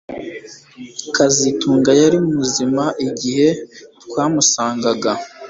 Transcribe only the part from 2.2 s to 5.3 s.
muzima igihe twamusangaga